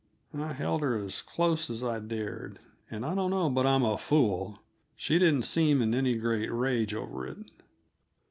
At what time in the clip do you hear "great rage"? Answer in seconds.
6.15-6.95